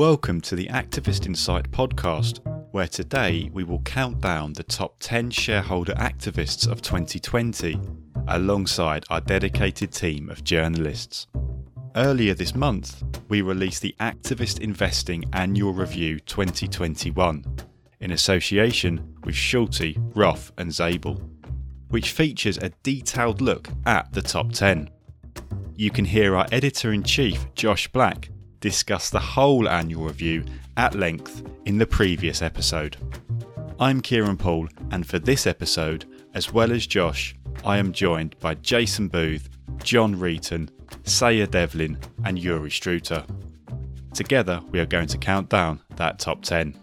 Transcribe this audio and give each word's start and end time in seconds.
Welcome 0.00 0.40
to 0.42 0.56
the 0.56 0.68
Activist 0.68 1.26
Insight 1.26 1.70
podcast, 1.72 2.40
where 2.72 2.88
today 2.88 3.50
we 3.52 3.64
will 3.64 3.82
count 3.82 4.22
down 4.22 4.54
the 4.54 4.62
top 4.62 4.96
10 5.00 5.30
shareholder 5.30 5.92
activists 5.92 6.66
of 6.66 6.80
2020 6.80 7.78
alongside 8.26 9.04
our 9.10 9.20
dedicated 9.20 9.92
team 9.92 10.30
of 10.30 10.42
journalists. 10.42 11.26
Earlier 11.96 12.32
this 12.32 12.54
month, 12.54 13.02
we 13.28 13.42
released 13.42 13.82
the 13.82 13.94
Activist 14.00 14.60
Investing 14.60 15.26
Annual 15.34 15.74
Review 15.74 16.18
2021 16.20 17.44
in 18.00 18.10
association 18.10 19.18
with 19.24 19.34
Schulte, 19.34 19.98
Roth, 20.14 20.50
and 20.56 20.72
Zabel, 20.72 21.20
which 21.90 22.12
features 22.12 22.56
a 22.56 22.70
detailed 22.82 23.42
look 23.42 23.68
at 23.84 24.10
the 24.14 24.22
top 24.22 24.50
10. 24.52 24.88
You 25.76 25.90
can 25.90 26.06
hear 26.06 26.36
our 26.36 26.46
editor 26.50 26.90
in 26.90 27.02
chief, 27.02 27.52
Josh 27.54 27.86
Black, 27.88 28.30
discuss 28.60 29.10
the 29.10 29.18
whole 29.18 29.68
annual 29.68 30.04
review 30.04 30.44
at 30.76 30.94
length 30.94 31.42
in 31.64 31.78
the 31.78 31.86
previous 31.86 32.42
episode. 32.42 32.96
I'm 33.78 34.00
Kieran 34.00 34.36
Poole, 34.36 34.68
and 34.90 35.06
for 35.06 35.18
this 35.18 35.46
episode, 35.46 36.04
as 36.34 36.52
well 36.52 36.70
as 36.70 36.86
Josh, 36.86 37.34
I 37.64 37.78
am 37.78 37.92
joined 37.92 38.38
by 38.38 38.54
Jason 38.56 39.08
Booth, 39.08 39.48
John 39.82 40.14
Reeton, 40.14 40.68
Saya 41.04 41.46
Devlin, 41.46 41.98
and 42.24 42.38
Yuri 42.38 42.70
Struter. 42.70 43.24
Together, 44.12 44.60
we 44.70 44.78
are 44.80 44.86
going 44.86 45.08
to 45.08 45.18
count 45.18 45.48
down 45.48 45.80
that 45.96 46.18
top 46.18 46.42
10. 46.42 46.76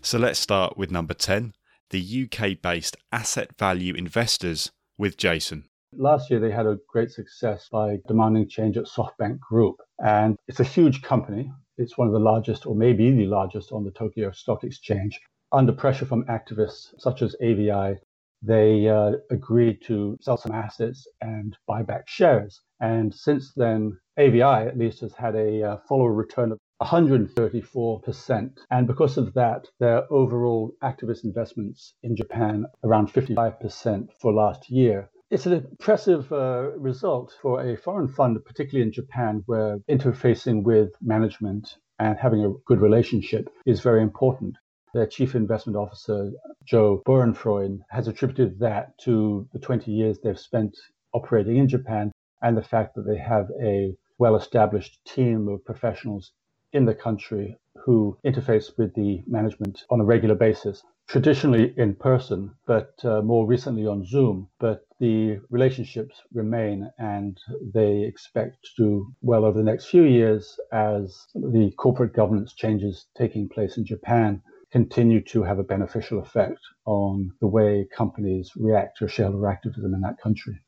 So 0.00 0.18
let's 0.18 0.38
start 0.38 0.76
with 0.76 0.90
number 0.90 1.14
10 1.14 1.54
the 1.90 2.28
UK 2.30 2.60
based 2.60 2.96
asset 3.12 3.56
value 3.58 3.94
investors 3.94 4.70
with 4.98 5.16
Jason. 5.16 5.64
Last 5.96 6.30
year, 6.30 6.38
they 6.38 6.50
had 6.50 6.66
a 6.66 6.78
great 6.86 7.10
success 7.10 7.68
by 7.72 7.98
demanding 8.06 8.46
change 8.46 8.76
at 8.76 8.84
SoftBank 8.84 9.40
Group. 9.40 9.76
And 9.98 10.36
it's 10.46 10.60
a 10.60 10.64
huge 10.64 11.00
company. 11.00 11.50
It's 11.78 11.96
one 11.96 12.06
of 12.06 12.12
the 12.12 12.20
largest, 12.20 12.66
or 12.66 12.74
maybe 12.74 13.10
the 13.10 13.26
largest, 13.26 13.72
on 13.72 13.84
the 13.84 13.90
Tokyo 13.90 14.30
Stock 14.32 14.64
Exchange. 14.64 15.18
Under 15.50 15.72
pressure 15.72 16.04
from 16.04 16.24
activists 16.26 16.92
such 16.98 17.22
as 17.22 17.34
AVI, 17.40 17.98
they 18.42 18.86
uh, 18.86 19.12
agreed 19.30 19.80
to 19.84 20.18
sell 20.20 20.36
some 20.36 20.52
assets 20.52 21.08
and 21.22 21.56
buy 21.66 21.82
back 21.82 22.06
shares. 22.06 22.60
And 22.80 23.14
since 23.14 23.54
then, 23.54 23.98
AVI 24.18 24.42
at 24.42 24.76
least 24.76 25.00
has 25.00 25.14
had 25.14 25.34
a 25.36 25.62
uh, 25.62 25.76
follower 25.88 26.12
return 26.12 26.52
of 26.52 26.58
134%. 26.82 28.58
And 28.70 28.86
because 28.86 29.16
of 29.16 29.32
that, 29.34 29.66
their 29.80 30.12
overall 30.12 30.74
activist 30.82 31.24
investments 31.24 31.94
in 32.02 32.14
Japan 32.14 32.66
around 32.84 33.10
55% 33.12 34.12
for 34.20 34.32
last 34.34 34.70
year. 34.70 35.10
It's 35.30 35.44
an 35.44 35.52
impressive 35.52 36.32
uh, 36.32 36.70
result 36.78 37.36
for 37.42 37.60
a 37.60 37.76
foreign 37.76 38.08
fund, 38.08 38.42
particularly 38.46 38.86
in 38.86 38.92
Japan, 38.92 39.42
where 39.44 39.78
interfacing 39.80 40.62
with 40.62 40.92
management 41.02 41.76
and 41.98 42.16
having 42.16 42.46
a 42.46 42.54
good 42.64 42.80
relationship 42.80 43.50
is 43.66 43.82
very 43.82 44.02
important. 44.02 44.56
Their 44.94 45.06
chief 45.06 45.34
investment 45.34 45.76
officer, 45.76 46.32
Joe 46.64 47.02
Bauernfreund, 47.06 47.80
has 47.90 48.08
attributed 48.08 48.58
that 48.60 48.96
to 49.00 49.46
the 49.52 49.58
20 49.58 49.92
years 49.92 50.18
they've 50.18 50.38
spent 50.38 50.78
operating 51.12 51.58
in 51.58 51.68
Japan 51.68 52.10
and 52.40 52.56
the 52.56 52.62
fact 52.62 52.94
that 52.94 53.06
they 53.06 53.18
have 53.18 53.50
a 53.62 53.94
well 54.16 54.34
established 54.34 54.98
team 55.04 55.46
of 55.48 55.62
professionals 55.62 56.32
in 56.72 56.86
the 56.86 56.94
country 56.94 57.58
who 57.76 58.16
interface 58.24 58.78
with 58.78 58.94
the 58.94 59.22
management 59.26 59.84
on 59.90 60.00
a 60.00 60.04
regular 60.04 60.34
basis, 60.34 60.82
traditionally 61.08 61.72
in 61.76 61.94
person, 61.94 62.54
but 62.66 62.92
uh, 63.02 63.22
more 63.22 63.46
recently 63.46 63.86
on 63.86 64.04
Zoom. 64.04 64.48
But 64.60 64.86
the 65.00 65.38
relationships 65.50 66.20
remain 66.32 66.90
and 66.98 67.38
they 67.74 68.02
expect 68.02 68.68
to 68.76 69.12
well 69.22 69.44
over 69.44 69.58
the 69.58 69.64
next 69.64 69.86
few 69.86 70.04
years 70.04 70.58
as 70.72 71.26
the 71.34 71.72
corporate 71.78 72.14
governance 72.14 72.52
changes 72.52 73.06
taking 73.16 73.48
place 73.48 73.76
in 73.76 73.86
Japan 73.86 74.42
continue 74.70 75.22
to 75.22 75.42
have 75.42 75.58
a 75.58 75.62
beneficial 75.62 76.20
effect 76.20 76.60
on 76.84 77.30
the 77.40 77.46
way 77.46 77.86
companies 77.96 78.52
react 78.54 78.98
to 78.98 79.08
shareholder 79.08 79.48
activism 79.48 79.94
in 79.94 80.00
that 80.02 80.20
country. 80.22 80.60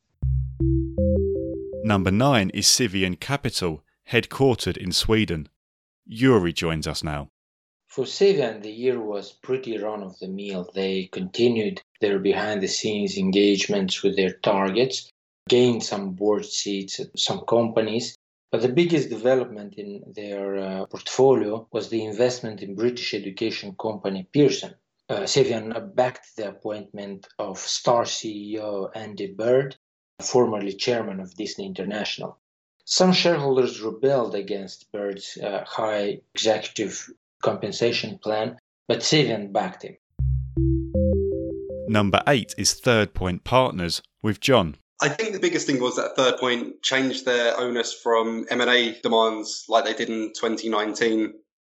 Number 1.85 2.11
nine 2.11 2.51
is 2.51 2.67
Cevian 2.67 3.19
Capital, 3.19 3.83
headquartered 4.11 4.77
in 4.77 4.93
Sweden. 4.93 5.49
Yuri 6.07 6.53
joins 6.53 6.87
us 6.87 7.03
now. 7.03 7.29
For 7.91 8.05
Cevian, 8.05 8.63
the 8.63 8.71
year 8.71 9.03
was 9.03 9.33
pretty 9.33 9.77
run 9.77 10.05
of 10.05 10.17
the 10.21 10.29
mill. 10.29 10.71
They 10.73 11.07
continued 11.07 11.83
their 12.01 12.21
behind 12.21 12.63
the 12.63 12.69
scenes 12.69 13.19
engagements 13.19 14.05
with 14.05 14.15
their 14.15 14.35
targets, 14.35 15.11
gained 15.49 15.83
some 15.83 16.13
board 16.13 16.47
seats 16.47 17.01
at 17.01 17.19
some 17.19 17.41
companies, 17.47 18.17
but 18.53 18.63
the 18.63 18.69
biggest 18.69 19.11
development 19.11 19.75
in 19.75 20.05
their 20.15 20.57
uh, 20.57 20.87
portfolio 20.87 21.67
was 21.73 21.89
the 21.89 22.05
investment 22.05 22.63
in 22.63 22.77
British 22.77 23.13
education 23.13 23.75
company 23.75 24.23
Pearson. 24.33 24.77
Uh, 25.09 25.27
Cevian 25.27 25.93
backed 25.93 26.37
the 26.37 26.49
appointment 26.49 27.27
of 27.41 27.59
Star 27.59 28.05
CEO 28.05 28.89
Andy 28.95 29.33
Bird, 29.33 29.75
formerly 30.23 30.75
chairman 30.75 31.19
of 31.19 31.35
Disney 31.35 31.67
International. 31.67 32.39
Some 32.85 33.13
shareholders 33.13 33.81
rebelled 33.81 34.37
against 34.37 34.93
Bird's 34.93 35.37
uh, 35.39 35.65
high 35.67 36.21
executive 36.37 37.11
compensation 37.43 38.19
plan, 38.19 38.59
but 38.89 39.01
Cevian 39.01 39.53
backed 39.53 39.85
him. 39.85 39.97
Number 41.89 42.23
eight 42.27 42.55
is 42.57 42.75
Third 42.75 43.15
Point 43.15 43.43
Partners 43.45 44.01
with 44.23 44.41
John. 44.41 44.77
I 45.03 45.09
think 45.09 45.33
the 45.33 45.41
biggest 45.41 45.67
thing 45.67 45.81
was 45.81 45.97
that 45.97 46.15
Third 46.15 46.37
Point 46.39 46.83
changed 46.83 47.25
their 47.25 47.59
onus 47.59 47.93
from 47.93 48.47
M&A 48.51 49.01
demands 49.01 49.65
like 49.69 49.85
they 49.85 49.95
did 49.95 50.11
in 50.11 50.33
2019. 50.35 51.33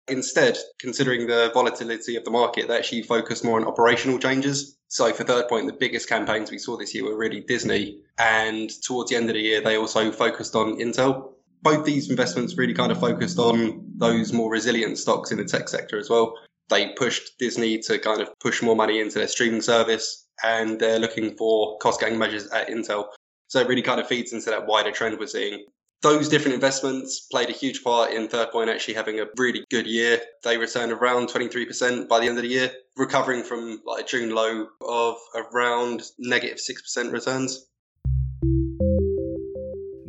Instead, 0.08 0.58
considering 0.78 1.26
the 1.26 1.50
volatility 1.54 2.16
of 2.16 2.24
the 2.24 2.30
market, 2.30 2.68
they 2.68 2.76
actually 2.76 3.02
focused 3.02 3.44
more 3.44 3.58
on 3.58 3.66
operational 3.66 4.18
changes. 4.18 4.76
So 4.88 5.12
for 5.12 5.24
Third 5.24 5.48
Point, 5.48 5.66
the 5.66 5.72
biggest 5.72 6.08
campaigns 6.08 6.50
we 6.50 6.58
saw 6.58 6.76
this 6.76 6.94
year 6.94 7.04
were 7.04 7.16
really 7.16 7.40
Disney. 7.40 8.02
And 8.18 8.70
towards 8.82 9.10
the 9.10 9.16
end 9.16 9.30
of 9.30 9.34
the 9.34 9.40
year, 9.40 9.62
they 9.62 9.76
also 9.76 10.12
focused 10.12 10.54
on 10.54 10.76
Intel. 10.76 11.32
Both 11.64 11.86
these 11.86 12.10
investments 12.10 12.58
really 12.58 12.74
kind 12.74 12.92
of 12.92 13.00
focused 13.00 13.38
on 13.38 13.82
those 13.96 14.34
more 14.34 14.50
resilient 14.50 14.98
stocks 14.98 15.32
in 15.32 15.38
the 15.38 15.44
tech 15.44 15.66
sector 15.68 15.98
as 15.98 16.10
well. 16.10 16.34
They 16.68 16.90
pushed 16.90 17.38
Disney 17.38 17.78
to 17.78 17.98
kind 17.98 18.20
of 18.20 18.28
push 18.38 18.62
more 18.62 18.76
money 18.76 19.00
into 19.00 19.18
their 19.18 19.28
streaming 19.28 19.62
service 19.62 20.26
and 20.44 20.78
they're 20.78 20.98
looking 20.98 21.36
for 21.36 21.78
cost 21.78 22.00
cutting 22.00 22.18
measures 22.18 22.46
at 22.48 22.68
Intel. 22.68 23.06
So 23.48 23.60
it 23.60 23.68
really 23.68 23.80
kind 23.80 23.98
of 23.98 24.06
feeds 24.06 24.34
into 24.34 24.50
that 24.50 24.66
wider 24.66 24.90
trend 24.90 25.18
we're 25.18 25.26
seeing. 25.26 25.64
Those 26.02 26.28
different 26.28 26.54
investments 26.54 27.28
played 27.32 27.48
a 27.48 27.52
huge 27.52 27.82
part 27.82 28.12
in 28.12 28.28
Third 28.28 28.50
Point 28.50 28.68
actually 28.68 28.92
having 28.92 29.20
a 29.20 29.26
really 29.38 29.64
good 29.70 29.86
year. 29.86 30.20
They 30.42 30.58
returned 30.58 30.92
around 30.92 31.28
23% 31.28 32.08
by 32.08 32.20
the 32.20 32.26
end 32.26 32.36
of 32.36 32.42
the 32.42 32.50
year, 32.50 32.70
recovering 32.98 33.42
from 33.42 33.80
like 33.86 34.04
a 34.04 34.06
June 34.06 34.34
low 34.34 34.66
of 34.86 35.16
around 35.34 36.02
negative 36.18 36.58
6% 36.58 37.10
returns. 37.10 37.66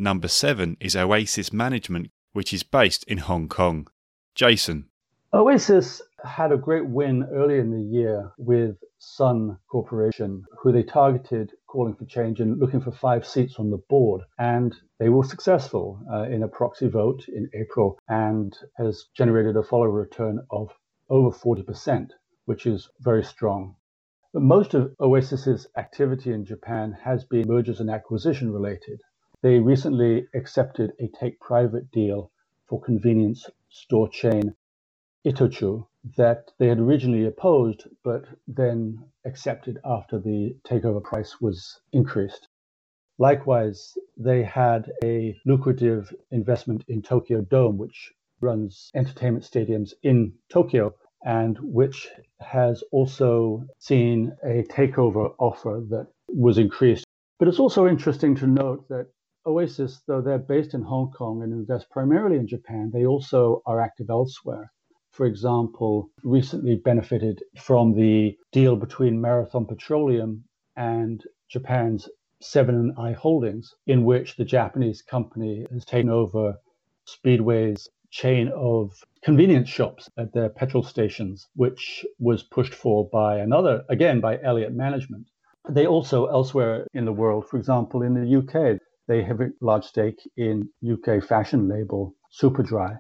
Number 0.05 0.27
seven 0.27 0.77
is 0.79 0.95
Oasis 0.95 1.51
Management, 1.51 2.11
which 2.31 2.53
is 2.53 2.61
based 2.61 3.03
in 3.05 3.17
Hong 3.17 3.49
Kong. 3.49 3.87
Jason. 4.35 4.85
Oasis 5.33 5.99
had 6.23 6.51
a 6.51 6.57
great 6.57 6.85
win 6.87 7.23
early 7.33 7.57
in 7.57 7.71
the 7.71 7.81
year 7.81 8.31
with 8.37 8.77
Sun 8.99 9.57
Corporation, 9.67 10.43
who 10.61 10.71
they 10.71 10.83
targeted 10.83 11.53
calling 11.65 11.95
for 11.95 12.05
change 12.05 12.39
and 12.39 12.59
looking 12.59 12.81
for 12.81 12.91
five 12.91 13.25
seats 13.25 13.55
on 13.57 13.71
the 13.71 13.81
board. 13.89 14.21
And 14.37 14.75
they 14.99 15.09
were 15.09 15.23
successful 15.23 15.99
uh, 16.13 16.25
in 16.29 16.43
a 16.43 16.47
proxy 16.47 16.87
vote 16.87 17.27
in 17.27 17.49
April 17.55 17.97
and 18.07 18.55
has 18.77 19.05
generated 19.17 19.57
a 19.57 19.63
follow 19.63 19.87
return 19.87 20.39
of 20.51 20.69
over 21.09 21.35
40%, 21.35 22.11
which 22.45 22.67
is 22.67 22.87
very 22.99 23.23
strong. 23.23 23.75
But 24.33 24.43
most 24.43 24.75
of 24.75 24.93
Oasis's 24.99 25.65
activity 25.75 26.31
in 26.31 26.45
Japan 26.45 26.95
has 27.03 27.25
been 27.25 27.47
mergers 27.47 27.79
and 27.79 27.89
acquisition 27.89 28.53
related. 28.53 28.99
They 29.45 29.59
recently 29.59 30.27
accepted 30.33 30.93
a 30.99 31.07
take 31.07 31.39
private 31.39 31.91
deal 31.91 32.31
for 32.67 32.81
convenience 32.81 33.47
store 33.69 34.09
chain 34.09 34.55
Itochu 35.23 35.85
that 36.17 36.51
they 36.57 36.67
had 36.67 36.79
originally 36.79 37.27
opposed, 37.27 37.87
but 38.03 38.25
then 38.47 39.05
accepted 39.23 39.77
after 39.85 40.17
the 40.17 40.57
takeover 40.63 41.03
price 41.03 41.39
was 41.39 41.79
increased. 41.93 42.47
Likewise, 43.19 43.95
they 44.17 44.41
had 44.41 44.91
a 45.03 45.39
lucrative 45.45 46.11
investment 46.31 46.83
in 46.87 47.03
Tokyo 47.03 47.41
Dome, 47.41 47.77
which 47.77 48.13
runs 48.41 48.89
entertainment 48.95 49.45
stadiums 49.45 49.93
in 50.01 50.33
Tokyo 50.49 50.95
and 51.23 51.59
which 51.59 52.09
has 52.39 52.83
also 52.91 53.67
seen 53.77 54.35
a 54.43 54.63
takeover 54.63 55.35
offer 55.37 55.83
that 55.91 56.07
was 56.29 56.57
increased. 56.57 57.05
But 57.37 57.47
it's 57.47 57.59
also 57.59 57.85
interesting 57.85 58.33
to 58.37 58.47
note 58.47 58.87
that 58.89 59.11
Oasis, 59.45 60.01
though 60.07 60.21
they're 60.21 60.37
based 60.37 60.73
in 60.73 60.81
Hong 60.81 61.11
Kong 61.11 61.43
and 61.43 61.53
invest 61.53 61.89
primarily 61.89 62.37
in 62.37 62.47
Japan, 62.47 62.91
they 62.93 63.05
also 63.05 63.61
are 63.65 63.79
active 63.81 64.09
elsewhere 64.09 64.71
for 65.15 65.25
example, 65.25 66.09
recently 66.23 66.75
benefited 66.75 67.41
from 67.57 67.93
the 67.93 68.37
deal 68.51 68.75
between 68.75 69.21
Marathon 69.21 69.65
Petroleum 69.65 70.43
and 70.75 71.23
Japan's 71.47 72.09
Seven 72.41 72.93
& 72.95 72.97
i 72.97 73.13
Holdings, 73.13 73.73
in 73.87 74.03
which 74.03 74.35
the 74.35 74.43
Japanese 74.43 75.01
company 75.01 75.65
has 75.71 75.85
taken 75.85 76.09
over 76.09 76.55
Speedway's 77.05 77.87
chain 78.11 78.51
of 78.53 78.91
convenience 79.23 79.69
shops 79.69 80.09
at 80.17 80.33
their 80.33 80.49
petrol 80.49 80.83
stations, 80.83 81.47
which 81.55 82.05
was 82.19 82.43
pushed 82.43 82.73
for 82.73 83.07
by 83.09 83.37
another, 83.37 83.85
again, 83.87 84.19
by 84.19 84.37
Elliott 84.43 84.73
Management. 84.73 85.27
They 85.69 85.87
also, 85.87 86.25
elsewhere 86.25 86.87
in 86.93 87.05
the 87.05 87.13
world, 87.13 87.47
for 87.47 87.55
example, 87.55 88.01
in 88.01 88.15
the 88.15 88.37
UK, 88.39 88.81
they 89.07 89.23
have 89.23 89.41
a 89.41 89.49
large 89.61 89.85
stake 89.85 90.29
in 90.37 90.69
UK 90.83 91.23
fashion 91.23 91.69
label 91.69 92.15
Superdry. 92.41 92.97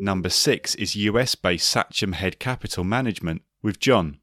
Number 0.00 0.28
six 0.28 0.74
is 0.74 0.94
US 0.96 1.34
based 1.34 1.68
Sachem 1.68 2.12
Head 2.12 2.38
Capital 2.38 2.84
Management 2.84 3.42
with 3.62 3.78
John. 3.78 4.18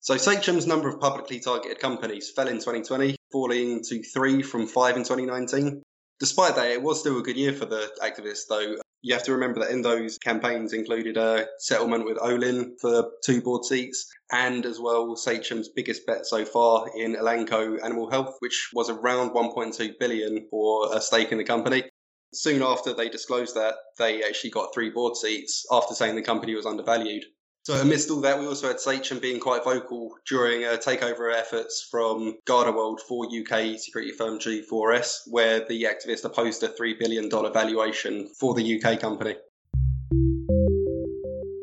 So 0.00 0.16
Sachem's 0.16 0.66
number 0.66 0.88
of 0.88 1.00
publicly 1.00 1.40
targeted 1.40 1.78
companies 1.78 2.30
fell 2.30 2.48
in 2.48 2.56
2020, 2.56 3.16
falling 3.32 3.82
to 3.84 4.02
three 4.02 4.42
from 4.42 4.66
five 4.66 4.96
in 4.96 5.02
2019. 5.02 5.82
Despite 6.20 6.56
that, 6.56 6.70
it 6.70 6.82
was 6.82 7.00
still 7.00 7.18
a 7.18 7.22
good 7.22 7.36
year 7.36 7.52
for 7.52 7.64
the 7.64 7.90
activists, 8.02 8.42
though. 8.48 8.76
You 9.06 9.12
have 9.12 9.24
to 9.24 9.32
remember 9.32 9.60
that 9.60 9.70
in 9.70 9.82
those 9.82 10.16
campaigns 10.16 10.72
included 10.72 11.18
a 11.18 11.46
settlement 11.58 12.06
with 12.06 12.16
Olin 12.22 12.74
for 12.80 13.10
two 13.22 13.42
board 13.42 13.66
seats, 13.66 14.10
and 14.32 14.64
as 14.64 14.80
well 14.80 15.14
Sachem's 15.14 15.68
biggest 15.68 16.06
bet 16.06 16.24
so 16.24 16.46
far 16.46 16.88
in 16.96 17.14
Elanco 17.14 17.84
Animal 17.84 18.08
Health, 18.08 18.36
which 18.38 18.70
was 18.72 18.88
around 18.88 19.32
1.2 19.32 19.98
billion 20.00 20.46
for 20.48 20.96
a 20.96 21.02
stake 21.02 21.32
in 21.32 21.36
the 21.36 21.44
company. 21.44 21.84
Soon 22.32 22.62
after 22.62 22.94
they 22.94 23.10
disclosed 23.10 23.54
that, 23.56 23.74
they 23.98 24.22
actually 24.22 24.48
got 24.48 24.72
three 24.72 24.88
board 24.88 25.18
seats 25.18 25.66
after 25.70 25.92
saying 25.94 26.16
the 26.16 26.22
company 26.22 26.54
was 26.54 26.64
undervalued. 26.64 27.24
So 27.64 27.80
amidst 27.80 28.10
all 28.10 28.20
that, 28.20 28.38
we 28.38 28.46
also 28.46 28.68
had 28.68 28.78
Sachem 28.78 29.20
being 29.20 29.40
quite 29.40 29.64
vocal 29.64 30.18
during 30.28 30.66
uh, 30.66 30.76
takeover 30.76 31.34
efforts 31.34 31.80
from 31.90 32.36
GardaWorld 32.44 33.00
for 33.00 33.24
UK 33.24 33.78
security 33.78 34.12
firm 34.12 34.38
G4S, 34.38 35.22
where 35.28 35.66
the 35.66 35.84
activist 35.84 36.26
opposed 36.26 36.62
a 36.62 36.68
$3 36.68 36.98
billion 36.98 37.30
valuation 37.30 38.28
for 38.38 38.52
the 38.52 38.82
UK 38.84 39.00
company. 39.00 39.36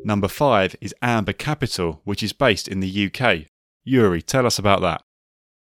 Number 0.04 0.26
five 0.26 0.74
is 0.80 0.92
Amber 1.02 1.34
Capital, 1.34 2.00
which 2.02 2.24
is 2.24 2.32
based 2.32 2.66
in 2.66 2.80
the 2.80 3.06
UK. 3.06 3.46
Yuri, 3.84 4.22
tell 4.22 4.44
us 4.44 4.58
about 4.58 4.80
that. 4.80 5.04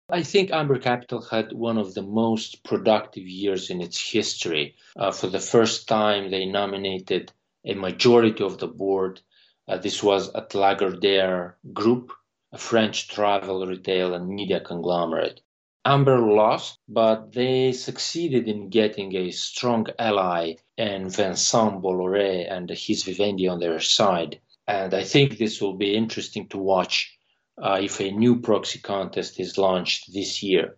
I 0.09 0.23
think 0.23 0.51
Amber 0.51 0.79
Capital 0.79 1.21
had 1.21 1.51
one 1.51 1.77
of 1.77 1.95
the 1.95 2.01
most 2.01 2.63
productive 2.63 3.27
years 3.27 3.69
in 3.69 3.81
its 3.81 3.99
history. 3.99 4.77
Uh, 4.95 5.11
for 5.11 5.27
the 5.27 5.41
first 5.41 5.89
time, 5.89 6.31
they 6.31 6.45
nominated 6.45 7.33
a 7.65 7.73
majority 7.73 8.41
of 8.41 8.57
the 8.59 8.67
board 8.67 9.19
uh, 9.67 9.77
this 9.77 10.03
was 10.03 10.33
at 10.35 10.49
Lagardère 10.51 11.53
Group, 11.73 12.11
a 12.51 12.57
French 12.57 13.07
travel, 13.07 13.65
retail, 13.65 14.13
and 14.13 14.27
media 14.27 14.59
conglomerate. 14.59 15.41
Amber 15.85 16.19
lost, 16.19 16.79
but 16.87 17.33
they 17.33 17.73
succeeded 17.73 18.47
in 18.47 18.69
getting 18.69 19.15
a 19.15 19.31
strong 19.31 19.87
ally 19.99 20.55
in 20.77 21.09
Vincent 21.09 21.81
Bolloré 21.81 22.49
and 22.49 22.69
his 22.69 23.03
Vivendi 23.03 23.47
on 23.47 23.59
their 23.59 23.79
side. 23.81 24.39
And 24.65 24.93
I 24.93 25.03
think 25.03 25.37
this 25.37 25.61
will 25.61 25.75
be 25.75 25.95
interesting 25.95 26.47
to 26.49 26.57
watch 26.57 27.17
uh, 27.61 27.79
if 27.81 27.99
a 27.99 28.11
new 28.11 28.39
proxy 28.39 28.79
contest 28.79 29.39
is 29.39 29.57
launched 29.57 30.13
this 30.13 30.41
year. 30.41 30.77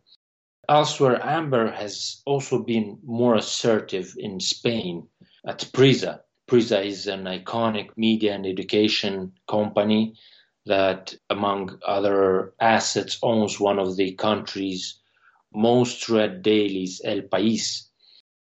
Elsewhere, 0.68 1.24
Amber 1.24 1.70
has 1.70 2.24
also 2.26 2.64
been 2.64 2.98
more 3.04 3.36
assertive 3.36 4.16
in 4.18 4.40
Spain 4.40 5.08
at 5.46 5.60
Prisa, 5.72 6.22
Prisa 6.48 6.86
is 6.86 7.08
an 7.08 7.24
iconic 7.24 7.90
media 7.98 8.36
and 8.36 8.46
education 8.46 9.34
company 9.48 10.16
that, 10.66 11.16
among 11.30 11.80
other 11.86 12.54
assets, 12.60 13.18
owns 13.24 13.60
one 13.60 13.80
of 13.80 13.96
the 13.96 14.14
country's 14.14 15.00
most 15.54 16.10
read 16.10 16.42
dailies, 16.42 17.02
El 17.04 17.22
País. 17.22 17.88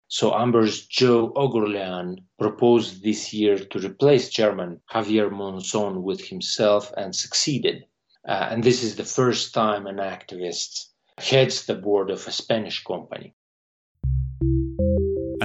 So 0.09 0.35
Amber's 0.35 0.87
Joe 0.87 1.33
Oughourlian 1.35 2.25
proposed 2.39 3.03
this 3.03 3.33
year 3.33 3.59
to 3.59 3.79
replace 3.79 4.29
Chairman 4.29 4.81
Javier 4.91 5.31
Monzon 5.31 6.03
with 6.03 6.27
himself 6.27 6.93
and 6.97 7.17
succeeded. 7.17 7.85
Uh, 8.27 8.49
and 8.51 8.63
this 8.63 8.83
is 8.83 8.97
the 8.97 9.05
first 9.05 9.55
time 9.55 9.87
an 9.87 9.97
activist 9.97 10.89
heads 11.19 11.67
the 11.67 11.75
board 11.75 12.11
of 12.11 12.27
a 12.27 12.33
Spanish 12.33 12.83
company. 12.85 13.35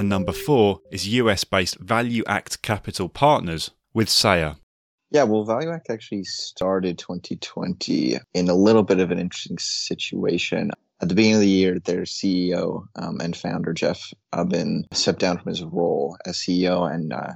And 0.00 0.08
number 0.08 0.32
four 0.32 0.80
is 0.90 1.06
US 1.08 1.44
based 1.44 1.78
ValueAct 1.84 2.62
Capital 2.62 3.10
Partners 3.10 3.72
with 3.92 4.08
Saya. 4.08 4.54
Yeah, 5.10 5.24
well, 5.24 5.44
ValueAct 5.44 5.90
actually 5.90 6.24
started 6.24 6.96
2020 6.96 8.18
in 8.32 8.48
a 8.48 8.54
little 8.54 8.82
bit 8.82 8.98
of 8.98 9.10
an 9.10 9.18
interesting 9.18 9.58
situation. 9.58 10.70
At 11.02 11.10
the 11.10 11.14
beginning 11.14 11.34
of 11.34 11.40
the 11.42 11.48
year, 11.48 11.78
their 11.80 12.04
CEO 12.04 12.86
um, 12.96 13.20
and 13.20 13.36
founder, 13.36 13.74
Jeff 13.74 14.14
Ubben, 14.32 14.84
stepped 14.94 15.18
down 15.18 15.36
from 15.36 15.50
his 15.50 15.62
role 15.62 16.16
as 16.24 16.38
CEO 16.38 16.90
and 16.90 17.12
uh, 17.12 17.34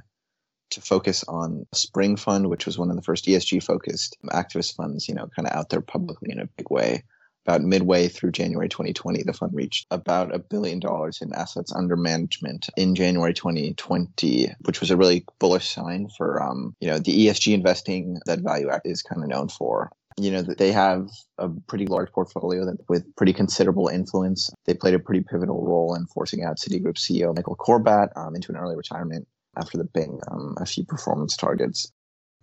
to 0.70 0.80
focus 0.80 1.22
on 1.28 1.66
Spring 1.74 2.16
Fund, 2.16 2.48
which 2.48 2.64
was 2.64 2.78
one 2.78 2.88
of 2.88 2.96
the 2.96 3.02
first 3.02 3.26
ESG 3.26 3.62
focused 3.62 4.16
activist 4.30 4.74
funds, 4.74 5.06
you 5.06 5.14
know, 5.14 5.28
kind 5.36 5.46
of 5.46 5.54
out 5.54 5.68
there 5.68 5.82
publicly 5.82 6.32
in 6.32 6.40
a 6.40 6.46
big 6.56 6.70
way 6.70 7.04
about 7.46 7.62
midway 7.62 8.08
through 8.08 8.32
January 8.32 8.68
2020, 8.68 9.22
the 9.22 9.32
fund 9.32 9.52
reached 9.54 9.86
about 9.90 10.34
a 10.34 10.38
billion 10.38 10.80
dollars 10.80 11.20
in 11.20 11.32
assets 11.34 11.72
under 11.74 11.96
management 11.96 12.68
in 12.76 12.94
January 12.94 13.34
2020, 13.34 14.50
which 14.64 14.80
was 14.80 14.90
a 14.90 14.96
really 14.96 15.24
bullish 15.38 15.68
sign 15.68 16.08
for, 16.16 16.42
um, 16.42 16.74
you 16.80 16.88
know, 16.88 16.98
the 16.98 17.26
ESG 17.26 17.52
investing 17.52 18.18
that 18.26 18.40
ValueAct 18.40 18.80
is 18.84 19.02
kind 19.02 19.22
of 19.22 19.28
known 19.28 19.48
for. 19.48 19.90
You 20.16 20.30
know, 20.30 20.42
they 20.42 20.70
have 20.70 21.08
a 21.38 21.48
pretty 21.66 21.86
large 21.86 22.12
portfolio 22.12 22.64
that, 22.66 22.78
with 22.88 23.04
pretty 23.16 23.32
considerable 23.32 23.88
influence. 23.88 24.50
They 24.64 24.74
played 24.74 24.94
a 24.94 25.00
pretty 25.00 25.24
pivotal 25.28 25.66
role 25.66 25.94
in 25.96 26.06
forcing 26.06 26.44
out 26.44 26.58
Citigroup 26.58 26.96
CEO 26.96 27.34
Michael 27.34 27.56
Corbat 27.56 28.10
um, 28.16 28.36
into 28.36 28.52
an 28.52 28.58
early 28.58 28.76
retirement 28.76 29.26
after 29.56 29.76
the 29.78 29.84
Bing 29.84 30.20
um, 30.30 30.56
a 30.60 30.66
few 30.66 30.84
performance 30.84 31.36
targets. 31.36 31.90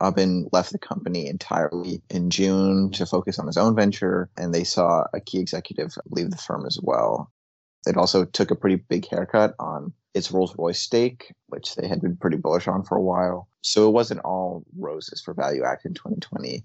Ubben 0.01 0.49
left 0.51 0.71
the 0.71 0.79
company 0.79 1.27
entirely 1.27 2.01
in 2.09 2.29
June 2.29 2.91
to 2.91 3.05
focus 3.05 3.37
on 3.37 3.47
his 3.47 3.57
own 3.57 3.75
venture, 3.75 4.29
and 4.35 4.53
they 4.53 4.63
saw 4.63 5.03
a 5.13 5.21
key 5.21 5.39
executive 5.39 5.95
leave 6.09 6.31
the 6.31 6.37
firm 6.37 6.65
as 6.65 6.79
well. 6.81 7.31
It 7.85 7.97
also 7.97 8.25
took 8.25 8.51
a 8.51 8.55
pretty 8.55 8.77
big 8.77 9.07
haircut 9.07 9.53
on 9.59 9.93
its 10.13 10.31
Rolls 10.31 10.55
Royce 10.57 10.81
stake, 10.81 11.33
which 11.47 11.75
they 11.75 11.87
had 11.87 12.01
been 12.01 12.17
pretty 12.17 12.37
bullish 12.37 12.67
on 12.67 12.83
for 12.83 12.97
a 12.97 13.01
while. 13.01 13.47
So 13.61 13.87
it 13.87 13.91
wasn't 13.91 14.21
all 14.21 14.63
roses 14.77 15.21
for 15.21 15.33
ValueAct 15.35 15.85
in 15.85 15.93
2020. 15.93 16.63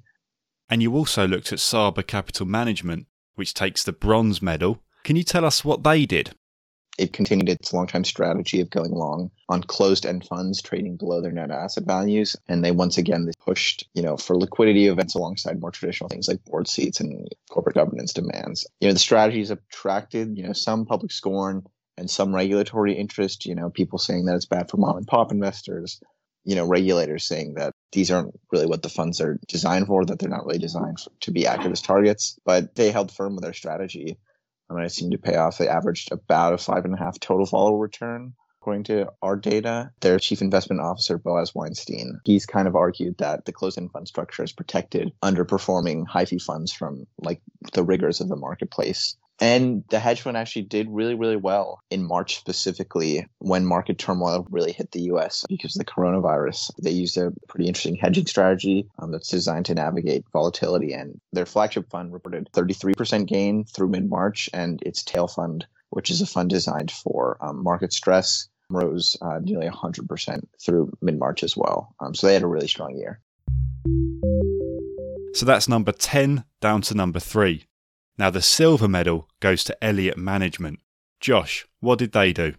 And 0.68 0.82
you 0.82 0.94
also 0.94 1.26
looked 1.28 1.52
at 1.52 1.60
Saba 1.60 2.02
Capital 2.02 2.46
Management, 2.46 3.06
which 3.34 3.54
takes 3.54 3.84
the 3.84 3.92
bronze 3.92 4.42
medal. 4.42 4.82
Can 5.04 5.14
you 5.16 5.22
tell 5.22 5.44
us 5.44 5.64
what 5.64 5.84
they 5.84 6.06
did? 6.06 6.34
It 6.98 7.12
continued 7.12 7.48
its 7.48 7.72
long-time 7.72 8.04
strategy 8.04 8.60
of 8.60 8.70
going 8.70 8.92
long 8.92 9.30
on 9.48 9.62
closed-end 9.62 10.26
funds 10.26 10.62
trading 10.62 10.96
below 10.96 11.20
their 11.20 11.32
net 11.32 11.50
asset 11.50 11.84
values, 11.84 12.36
and 12.48 12.64
they 12.64 12.70
once 12.70 12.96
again 12.96 13.30
pushed, 13.44 13.86
you 13.94 14.02
know, 14.02 14.16
for 14.16 14.36
liquidity 14.36 14.86
events 14.86 15.14
alongside 15.14 15.60
more 15.60 15.70
traditional 15.70 16.08
things 16.08 16.28
like 16.28 16.44
board 16.44 16.68
seats 16.68 17.00
and 17.00 17.28
corporate 17.50 17.76
governance 17.76 18.12
demands. 18.12 18.66
You 18.80 18.88
know, 18.88 18.94
the 18.94 18.98
strategies 18.98 19.50
attracted, 19.50 20.36
you 20.38 20.44
know, 20.44 20.52
some 20.52 20.86
public 20.86 21.12
scorn 21.12 21.66
and 21.98 22.10
some 22.10 22.34
regulatory 22.34 22.94
interest. 22.94 23.44
You 23.44 23.54
know, 23.54 23.70
people 23.70 23.98
saying 23.98 24.24
that 24.26 24.36
it's 24.36 24.46
bad 24.46 24.70
for 24.70 24.78
mom 24.78 24.96
and 24.96 25.06
pop 25.06 25.32
investors. 25.32 26.00
You 26.44 26.54
know, 26.54 26.66
regulators 26.66 27.24
saying 27.24 27.54
that 27.54 27.72
these 27.90 28.10
aren't 28.10 28.38
really 28.52 28.66
what 28.66 28.82
the 28.82 28.88
funds 28.88 29.20
are 29.20 29.38
designed 29.48 29.88
for, 29.88 30.04
that 30.04 30.18
they're 30.18 30.28
not 30.28 30.46
really 30.46 30.60
designed 30.60 31.00
for, 31.00 31.10
to 31.20 31.32
be 31.32 31.42
activist 31.42 31.84
targets. 31.84 32.38
But 32.44 32.76
they 32.76 32.92
held 32.92 33.10
firm 33.10 33.34
with 33.34 33.42
their 33.42 33.52
strategy 33.52 34.16
and 34.68 34.84
it 34.84 34.92
seemed 34.92 35.12
to 35.12 35.18
pay 35.18 35.36
off. 35.36 35.58
They 35.58 35.68
averaged 35.68 36.12
about 36.12 36.54
a 36.54 36.58
five 36.58 36.84
and 36.84 36.94
a 36.94 36.98
half 36.98 37.20
total 37.20 37.46
follower 37.46 37.78
return. 37.78 38.34
According 38.60 38.84
to 38.84 39.12
our 39.22 39.36
data, 39.36 39.92
their 40.00 40.18
chief 40.18 40.42
investment 40.42 40.80
officer, 40.80 41.18
Boaz 41.18 41.54
Weinstein, 41.54 42.18
he's 42.24 42.46
kind 42.46 42.66
of 42.66 42.74
argued 42.74 43.18
that 43.18 43.44
the 43.44 43.52
closed-end 43.52 43.92
fund 43.92 44.08
structure 44.08 44.42
has 44.42 44.52
protected 44.52 45.12
underperforming 45.22 46.04
high 46.04 46.24
fee 46.24 46.40
funds 46.40 46.72
from 46.72 47.06
like 47.18 47.40
the 47.74 47.84
rigors 47.84 48.20
of 48.20 48.28
the 48.28 48.34
marketplace. 48.34 49.16
And 49.38 49.84
the 49.90 49.98
hedge 49.98 50.22
fund 50.22 50.36
actually 50.36 50.62
did 50.62 50.88
really, 50.88 51.14
really 51.14 51.36
well 51.36 51.80
in 51.90 52.06
March 52.06 52.38
specifically 52.38 53.26
when 53.38 53.66
market 53.66 53.98
turmoil 53.98 54.46
really 54.50 54.72
hit 54.72 54.92
the 54.92 55.02
US 55.12 55.44
because 55.48 55.76
of 55.76 55.80
the 55.80 55.92
coronavirus. 55.92 56.70
They 56.82 56.92
used 56.92 57.18
a 57.18 57.32
pretty 57.48 57.66
interesting 57.66 57.96
hedging 57.96 58.26
strategy 58.26 58.88
um, 58.98 59.12
that's 59.12 59.28
designed 59.28 59.66
to 59.66 59.74
navigate 59.74 60.24
volatility. 60.32 60.92
And 60.92 61.20
their 61.32 61.46
flagship 61.46 61.90
fund 61.90 62.12
reported 62.12 62.48
33% 62.52 63.26
gain 63.26 63.64
through 63.64 63.88
mid 63.88 64.08
March, 64.08 64.48
and 64.54 64.82
its 64.82 65.02
tail 65.02 65.28
fund, 65.28 65.66
which 65.90 66.10
is 66.10 66.22
a 66.22 66.26
fund 66.26 66.48
designed 66.48 66.90
for 66.90 67.36
um, 67.40 67.62
market 67.62 67.92
stress, 67.92 68.48
rose 68.70 69.16
uh, 69.20 69.38
nearly 69.42 69.68
100% 69.68 70.40
through 70.64 70.92
mid 71.02 71.18
March 71.18 71.42
as 71.42 71.56
well. 71.56 71.94
Um, 72.00 72.14
so 72.14 72.26
they 72.26 72.34
had 72.34 72.42
a 72.42 72.48
really 72.48 72.68
strong 72.68 72.96
year. 72.96 73.20
So 75.34 75.44
that's 75.44 75.68
number 75.68 75.92
10 75.92 76.44
down 76.62 76.80
to 76.82 76.94
number 76.94 77.20
3. 77.20 77.66
Now, 78.18 78.30
the 78.30 78.42
silver 78.42 78.88
medal 78.88 79.28
goes 79.40 79.62
to 79.64 79.84
Elliott 79.84 80.16
Management. 80.16 80.80
Josh, 81.20 81.66
what 81.80 81.98
did 81.98 82.12
they 82.12 82.32
do? 82.32 82.54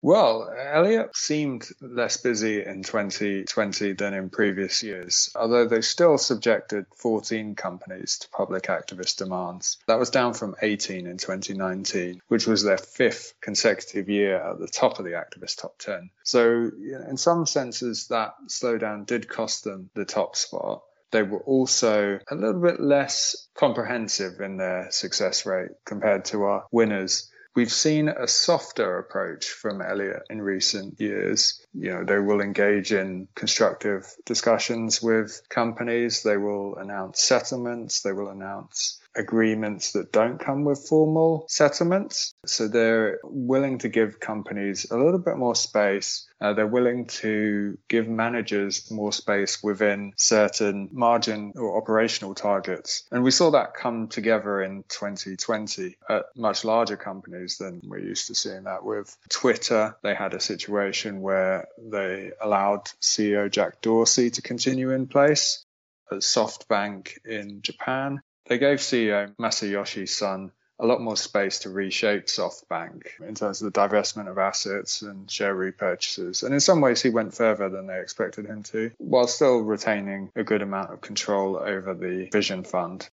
Well, 0.00 0.48
Elliott 0.56 1.16
seemed 1.16 1.68
less 1.80 2.18
busy 2.18 2.64
in 2.64 2.84
2020 2.84 3.94
than 3.94 4.14
in 4.14 4.30
previous 4.30 4.80
years, 4.82 5.30
although 5.34 5.66
they 5.66 5.80
still 5.80 6.18
subjected 6.18 6.86
14 6.94 7.56
companies 7.56 8.18
to 8.18 8.28
public 8.28 8.64
activist 8.64 9.16
demands. 9.16 9.78
That 9.88 9.98
was 9.98 10.10
down 10.10 10.34
from 10.34 10.54
18 10.62 11.08
in 11.08 11.18
2019, 11.18 12.20
which 12.28 12.46
was 12.46 12.62
their 12.62 12.78
fifth 12.78 13.34
consecutive 13.40 14.08
year 14.08 14.36
at 14.36 14.60
the 14.60 14.68
top 14.68 15.00
of 15.00 15.04
the 15.04 15.12
activist 15.12 15.60
top 15.60 15.76
10. 15.78 16.10
So, 16.22 16.70
in 17.08 17.16
some 17.16 17.44
senses, 17.44 18.06
that 18.08 18.34
slowdown 18.46 19.04
did 19.04 19.28
cost 19.28 19.64
them 19.64 19.90
the 19.94 20.04
top 20.04 20.36
spot 20.36 20.82
they 21.10 21.22
were 21.22 21.40
also 21.40 22.18
a 22.30 22.34
little 22.34 22.60
bit 22.60 22.80
less 22.80 23.48
comprehensive 23.54 24.40
in 24.40 24.56
their 24.56 24.88
success 24.90 25.46
rate 25.46 25.70
compared 25.84 26.24
to 26.26 26.44
our 26.44 26.64
winners. 26.70 27.30
We've 27.56 27.72
seen 27.72 28.08
a 28.08 28.28
softer 28.28 28.98
approach 28.98 29.46
from 29.46 29.82
Elliott 29.82 30.22
in 30.30 30.40
recent 30.40 31.00
years. 31.00 31.60
You 31.78 31.92
know, 31.92 32.04
they 32.04 32.18
will 32.18 32.40
engage 32.40 32.92
in 32.92 33.28
constructive 33.34 34.06
discussions 34.26 35.00
with 35.00 35.42
companies. 35.48 36.22
They 36.22 36.36
will 36.36 36.76
announce 36.76 37.20
settlements. 37.22 38.02
They 38.02 38.12
will 38.12 38.28
announce 38.28 38.98
agreements 39.18 39.92
that 39.92 40.12
don't 40.12 40.38
come 40.38 40.64
with 40.64 40.86
formal 40.88 41.44
settlements. 41.48 42.34
So 42.46 42.68
they're 42.68 43.18
willing 43.24 43.78
to 43.78 43.88
give 43.88 44.20
companies 44.20 44.90
a 44.90 44.96
little 44.96 45.18
bit 45.18 45.36
more 45.36 45.54
space. 45.54 46.26
Uh, 46.40 46.52
they're 46.52 46.66
willing 46.66 47.06
to 47.06 47.76
give 47.88 48.08
managers 48.08 48.90
more 48.90 49.12
space 49.12 49.62
within 49.62 50.12
certain 50.16 50.88
margin 50.92 51.52
or 51.56 51.76
operational 51.76 52.34
targets. 52.34 53.02
And 53.10 53.24
we 53.24 53.32
saw 53.32 53.50
that 53.50 53.74
come 53.74 54.06
together 54.08 54.62
in 54.62 54.84
2020 54.88 55.96
at 56.08 56.26
much 56.36 56.64
larger 56.64 56.96
companies 56.96 57.58
than 57.58 57.80
we're 57.84 57.98
used 57.98 58.28
to 58.28 58.34
seeing 58.36 58.64
that 58.64 58.84
with. 58.84 59.16
Twitter, 59.28 59.96
they 60.02 60.14
had 60.14 60.34
a 60.34 60.40
situation 60.40 61.20
where 61.20 61.66
they 61.78 62.32
allowed 62.40 62.86
CEO 63.00 63.50
Jack 63.50 63.80
Dorsey 63.80 64.30
to 64.30 64.42
continue 64.42 64.90
in 64.90 65.06
place. 65.06 65.64
At 66.10 66.18
SoftBank 66.18 67.24
in 67.26 67.60
Japan, 67.62 68.22
they 68.46 68.58
gave 68.58 68.78
CEO 68.78 69.34
Masayoshi 69.36 70.08
Son 70.08 70.52
a 70.80 70.86
lot 70.86 71.00
more 71.00 71.16
space 71.16 71.60
to 71.60 71.70
reshape 71.70 72.26
SoftBank 72.26 73.20
in 73.20 73.34
terms 73.34 73.60
of 73.60 73.72
the 73.72 73.80
divestment 73.80 74.30
of 74.30 74.38
assets 74.38 75.02
and 75.02 75.30
share 75.30 75.54
repurchases. 75.54 76.44
And 76.44 76.54
in 76.54 76.60
some 76.60 76.80
ways, 76.80 77.02
he 77.02 77.10
went 77.10 77.34
further 77.34 77.68
than 77.68 77.88
they 77.88 78.00
expected 78.00 78.46
him 78.46 78.62
to, 78.64 78.92
while 78.98 79.26
still 79.26 79.58
retaining 79.58 80.30
a 80.36 80.44
good 80.44 80.62
amount 80.62 80.92
of 80.92 81.00
control 81.00 81.56
over 81.56 81.94
the 81.94 82.28
Vision 82.30 82.62
Fund. 82.62 83.08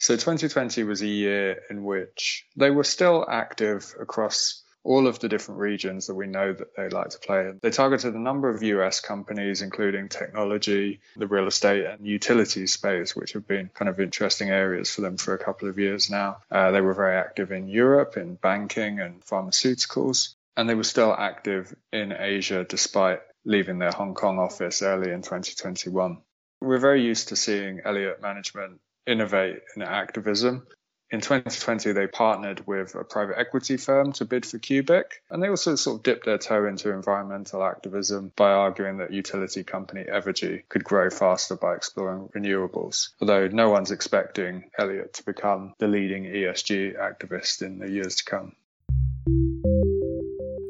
So 0.00 0.14
2020 0.14 0.82
was 0.82 1.02
a 1.02 1.06
year 1.06 1.62
in 1.70 1.84
which 1.84 2.46
they 2.56 2.70
were 2.70 2.84
still 2.84 3.24
active 3.28 3.94
across 4.00 4.63
all 4.84 5.06
of 5.06 5.18
the 5.18 5.28
different 5.28 5.60
regions 5.60 6.06
that 6.06 6.14
we 6.14 6.26
know 6.26 6.52
that 6.52 6.76
they 6.76 6.88
like 6.90 7.08
to 7.08 7.18
play 7.18 7.40
in. 7.40 7.58
They 7.62 7.70
targeted 7.70 8.14
a 8.14 8.18
number 8.18 8.50
of 8.50 8.62
US 8.62 9.00
companies, 9.00 9.62
including 9.62 10.08
technology, 10.08 11.00
the 11.16 11.26
real 11.26 11.46
estate, 11.46 11.86
and 11.86 12.06
utility 12.06 12.66
space, 12.66 13.16
which 13.16 13.32
have 13.32 13.48
been 13.48 13.70
kind 13.74 13.88
of 13.88 13.98
interesting 13.98 14.50
areas 14.50 14.94
for 14.94 15.00
them 15.00 15.16
for 15.16 15.34
a 15.34 15.42
couple 15.42 15.68
of 15.68 15.78
years 15.78 16.10
now. 16.10 16.38
Uh, 16.50 16.70
they 16.70 16.82
were 16.82 16.94
very 16.94 17.16
active 17.16 17.50
in 17.50 17.68
Europe, 17.68 18.16
in 18.16 18.34
banking 18.34 19.00
and 19.00 19.24
pharmaceuticals, 19.24 20.34
and 20.56 20.68
they 20.68 20.74
were 20.74 20.84
still 20.84 21.14
active 21.16 21.74
in 21.92 22.12
Asia 22.12 22.64
despite 22.68 23.20
leaving 23.44 23.78
their 23.78 23.90
Hong 23.90 24.14
Kong 24.14 24.38
office 24.38 24.82
early 24.82 25.10
in 25.10 25.22
2021. 25.22 26.18
We're 26.60 26.78
very 26.78 27.02
used 27.02 27.28
to 27.28 27.36
seeing 27.36 27.80
Elliott 27.84 28.22
Management 28.22 28.80
innovate 29.06 29.60
in 29.76 29.82
activism. 29.82 30.66
In 31.14 31.20
2020, 31.20 31.92
they 31.92 32.08
partnered 32.08 32.66
with 32.66 32.96
a 32.96 33.04
private 33.04 33.38
equity 33.38 33.76
firm 33.76 34.10
to 34.14 34.24
bid 34.24 34.44
for 34.44 34.58
Cubic, 34.58 35.22
and 35.30 35.40
they 35.40 35.48
also 35.48 35.76
sort 35.76 35.98
of 35.98 36.02
dipped 36.02 36.26
their 36.26 36.38
toe 36.38 36.66
into 36.66 36.90
environmental 36.90 37.62
activism 37.62 38.32
by 38.34 38.50
arguing 38.50 38.98
that 38.98 39.12
utility 39.12 39.62
company 39.62 40.02
Evergy 40.12 40.68
could 40.68 40.82
grow 40.82 41.10
faster 41.10 41.54
by 41.54 41.76
exploring 41.76 42.30
renewables. 42.34 43.10
Although 43.20 43.46
no 43.46 43.70
one's 43.70 43.92
expecting 43.92 44.72
Elliott 44.76 45.14
to 45.14 45.24
become 45.24 45.74
the 45.78 45.86
leading 45.86 46.24
ESG 46.24 46.98
activist 46.98 47.62
in 47.62 47.78
the 47.78 47.88
years 47.88 48.16
to 48.16 48.24
come. 48.24 48.56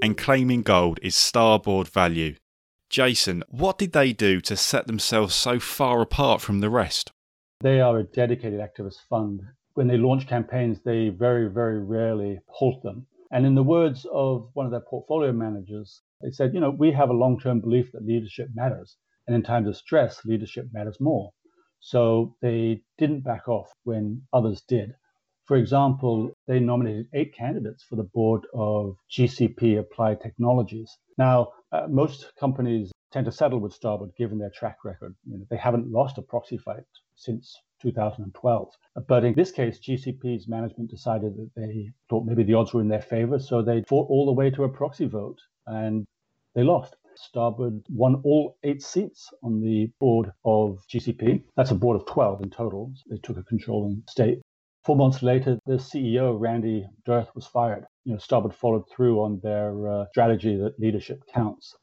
And 0.02 0.14
claiming 0.14 0.60
gold 0.60 1.00
is 1.00 1.16
starboard 1.16 1.88
value. 1.88 2.34
Jason, 2.90 3.44
what 3.48 3.78
did 3.78 3.92
they 3.92 4.12
do 4.12 4.42
to 4.42 4.58
set 4.58 4.88
themselves 4.88 5.34
so 5.34 5.58
far 5.58 6.02
apart 6.02 6.42
from 6.42 6.60
the 6.60 6.68
rest? 6.68 7.12
They 7.62 7.80
are 7.80 7.98
a 7.98 8.04
dedicated 8.04 8.60
activist 8.60 8.98
fund 9.08 9.40
when 9.74 9.88
they 9.88 9.96
launch 9.96 10.26
campaigns, 10.28 10.80
they 10.80 11.08
very, 11.08 11.48
very 11.50 11.82
rarely 11.82 12.40
halt 12.46 12.82
them. 12.82 13.06
And 13.30 13.44
in 13.44 13.56
the 13.56 13.62
words 13.62 14.06
of 14.12 14.48
one 14.54 14.66
of 14.66 14.72
their 14.72 14.80
portfolio 14.88 15.32
managers, 15.32 16.02
they 16.22 16.30
said, 16.30 16.54
you 16.54 16.60
know, 16.60 16.70
we 16.70 16.92
have 16.92 17.10
a 17.10 17.14
long 17.14 17.40
term 17.40 17.60
belief 17.60 17.90
that 17.92 18.06
leadership 18.06 18.48
matters. 18.54 18.96
And 19.26 19.34
in 19.34 19.42
times 19.42 19.66
of 19.66 19.76
stress, 19.76 20.24
leadership 20.24 20.66
matters 20.72 21.00
more. 21.00 21.32
So 21.80 22.36
they 22.40 22.82
didn't 22.98 23.24
back 23.24 23.48
off 23.48 23.72
when 23.82 24.22
others 24.32 24.62
did. 24.62 24.92
For 25.46 25.56
example, 25.56 26.32
they 26.46 26.60
nominated 26.60 27.08
eight 27.12 27.34
candidates 27.34 27.82
for 27.82 27.96
the 27.96 28.04
board 28.14 28.46
of 28.54 28.96
GCP 29.10 29.78
Applied 29.78 30.20
Technologies. 30.20 30.96
Now, 31.18 31.48
uh, 31.72 31.86
most 31.88 32.32
companies 32.38 32.92
tend 33.12 33.26
to 33.26 33.32
settle 33.32 33.58
with 33.58 33.72
Starboard 33.72 34.12
given 34.16 34.38
their 34.38 34.52
track 34.54 34.84
record. 34.84 35.14
You 35.24 35.38
know, 35.38 35.44
they 35.50 35.56
haven't 35.56 35.90
lost 35.90 36.16
a 36.18 36.22
proxy 36.22 36.58
fight 36.58 36.84
since 37.16 37.56
2012. 37.82 38.68
But 39.08 39.24
in 39.24 39.34
this 39.34 39.50
case, 39.50 39.78
GCP's 39.78 40.48
management 40.48 40.90
decided 40.90 41.36
that 41.36 41.50
they 41.56 41.90
thought 42.08 42.24
maybe 42.24 42.44
the 42.44 42.54
odds 42.54 42.72
were 42.72 42.80
in 42.80 42.88
their 42.88 43.02
favor, 43.02 43.38
so 43.38 43.62
they 43.62 43.82
fought 43.88 44.08
all 44.08 44.26
the 44.26 44.32
way 44.32 44.50
to 44.50 44.64
a 44.64 44.68
proxy 44.68 45.06
vote 45.06 45.38
and 45.66 46.06
they 46.54 46.62
lost. 46.62 46.96
Starboard 47.16 47.80
won 47.90 48.16
all 48.24 48.56
eight 48.64 48.82
seats 48.82 49.32
on 49.42 49.60
the 49.60 49.90
board 50.00 50.32
of 50.44 50.78
GCP. 50.92 51.44
That's 51.56 51.70
a 51.70 51.76
board 51.76 52.00
of 52.00 52.06
12 52.06 52.42
in 52.42 52.50
total. 52.50 52.92
So 52.96 53.02
they 53.10 53.18
took 53.18 53.36
a 53.36 53.42
controlling 53.42 54.02
stake. 54.08 54.40
Four 54.84 54.96
months 54.96 55.22
later, 55.22 55.58
the 55.64 55.74
CEO, 55.74 56.38
Randy 56.38 56.86
Dearth, 57.06 57.34
was 57.34 57.46
fired. 57.46 57.86
You 58.04 58.12
know, 58.12 58.18
Starboard 58.18 58.54
followed 58.54 58.88
through 58.90 59.22
on 59.22 59.40
their 59.42 59.88
uh, 59.88 60.04
strategy 60.10 60.56
that 60.56 60.78
leadership 60.78 61.22
counts. 61.32 61.74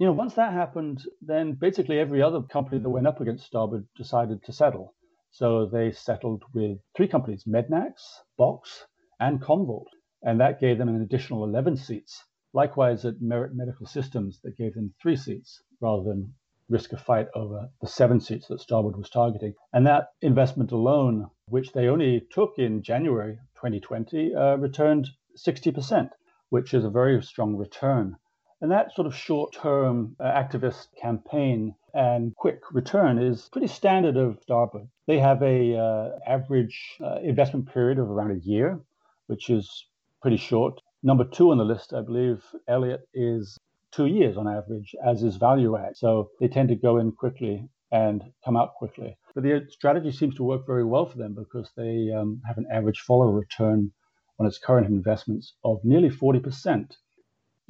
You 0.00 0.06
know, 0.06 0.12
once 0.12 0.32
that 0.36 0.54
happened, 0.54 1.02
then 1.20 1.52
basically 1.52 1.98
every 1.98 2.22
other 2.22 2.40
company 2.40 2.80
that 2.80 2.88
went 2.88 3.06
up 3.06 3.20
against 3.20 3.44
Starboard 3.44 3.86
decided 3.94 4.42
to 4.44 4.50
settle. 4.50 4.94
So 5.30 5.66
they 5.66 5.92
settled 5.92 6.42
with 6.54 6.78
three 6.96 7.06
companies, 7.06 7.44
Mednax, 7.44 8.00
Box, 8.38 8.86
and 9.20 9.42
Commvault. 9.42 9.88
And 10.22 10.40
that 10.40 10.58
gave 10.58 10.78
them 10.78 10.88
an 10.88 11.02
additional 11.02 11.44
11 11.44 11.76
seats. 11.76 12.24
Likewise, 12.54 13.04
at 13.04 13.20
Merit 13.20 13.54
Medical 13.54 13.84
Systems, 13.84 14.40
that 14.40 14.56
gave 14.56 14.72
them 14.72 14.94
three 15.02 15.16
seats 15.16 15.62
rather 15.82 16.02
than 16.02 16.32
risk 16.70 16.94
a 16.94 16.96
fight 16.96 17.28
over 17.34 17.68
the 17.82 17.86
seven 17.86 18.20
seats 18.20 18.48
that 18.48 18.60
Starboard 18.60 18.96
was 18.96 19.10
targeting. 19.10 19.52
And 19.74 19.86
that 19.86 20.12
investment 20.22 20.72
alone, 20.72 21.28
which 21.44 21.72
they 21.72 21.88
only 21.88 22.26
took 22.30 22.54
in 22.58 22.82
January 22.82 23.38
2020, 23.56 24.34
uh, 24.34 24.56
returned 24.56 25.10
60%, 25.36 26.08
which 26.48 26.72
is 26.72 26.86
a 26.86 26.90
very 26.90 27.22
strong 27.22 27.54
return. 27.54 28.16
And 28.62 28.70
that 28.70 28.94
sort 28.94 29.06
of 29.06 29.14
short 29.14 29.54
term 29.54 30.16
uh, 30.20 30.24
activist 30.24 30.88
campaign 31.00 31.74
and 31.94 32.36
quick 32.36 32.60
return 32.72 33.18
is 33.18 33.48
pretty 33.50 33.66
standard 33.66 34.18
of 34.18 34.38
Starboard. 34.42 34.88
They 35.06 35.18
have 35.18 35.42
a 35.42 35.76
uh, 35.76 36.10
average 36.26 36.98
uh, 37.02 37.20
investment 37.22 37.72
period 37.72 37.98
of 37.98 38.10
around 38.10 38.32
a 38.32 38.46
year, 38.46 38.78
which 39.28 39.48
is 39.48 39.86
pretty 40.20 40.36
short. 40.36 40.80
Number 41.02 41.24
two 41.24 41.50
on 41.50 41.58
the 41.58 41.64
list, 41.64 41.94
I 41.94 42.02
believe, 42.02 42.44
Elliott 42.68 43.08
is 43.14 43.58
two 43.92 44.06
years 44.06 44.36
on 44.36 44.46
average, 44.46 44.94
as 45.02 45.22
is 45.22 45.38
ValueAct. 45.38 45.96
So 45.96 46.30
they 46.38 46.48
tend 46.48 46.68
to 46.68 46.76
go 46.76 46.98
in 46.98 47.12
quickly 47.12 47.66
and 47.90 48.22
come 48.44 48.58
out 48.58 48.74
quickly. 48.74 49.16
But 49.34 49.44
the 49.44 49.66
strategy 49.70 50.12
seems 50.12 50.34
to 50.36 50.44
work 50.44 50.66
very 50.66 50.84
well 50.84 51.06
for 51.06 51.16
them 51.16 51.34
because 51.34 51.70
they 51.76 52.10
um, 52.14 52.42
have 52.46 52.58
an 52.58 52.66
average 52.70 53.00
follower 53.00 53.32
return 53.32 53.90
on 54.38 54.46
its 54.46 54.58
current 54.58 54.86
investments 54.86 55.54
of 55.64 55.80
nearly 55.82 56.10
40% 56.10 56.94